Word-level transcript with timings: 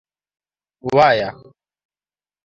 _وايه. 0.95 1.29